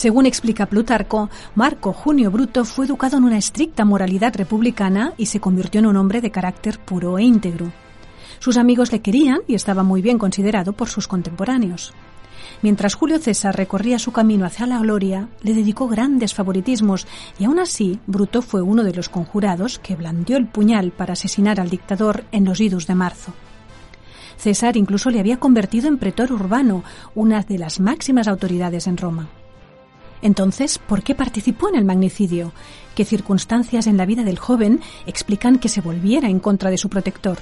[0.00, 5.40] Según explica Plutarco, Marco Junio Bruto fue educado en una estricta moralidad republicana y se
[5.40, 7.70] convirtió en un hombre de carácter puro e íntegro.
[8.38, 11.92] Sus amigos le querían y estaba muy bien considerado por sus contemporáneos.
[12.62, 17.06] Mientras Julio César recorría su camino hacia la gloria, le dedicó grandes favoritismos
[17.38, 21.60] y aún así Bruto fue uno de los conjurados que blandió el puñal para asesinar
[21.60, 23.34] al dictador en los idus de marzo.
[24.38, 29.28] César incluso le había convertido en pretor urbano, una de las máximas autoridades en Roma.
[30.22, 32.52] Entonces, ¿por qué participó en el magnicidio?
[32.94, 36.88] ¿Qué circunstancias en la vida del joven explican que se volviera en contra de su
[36.88, 37.38] protector?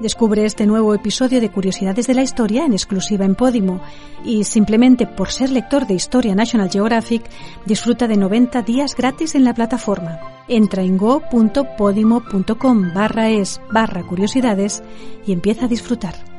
[0.00, 3.80] Descubre este nuevo episodio de Curiosidades de la Historia en exclusiva en Podimo
[4.22, 7.22] y simplemente por ser lector de Historia National Geographic
[7.64, 10.33] disfruta de 90 días gratis en la plataforma.
[10.48, 14.82] Entra en go.podimo.com barra es barra curiosidades
[15.26, 16.33] y empieza a disfrutar.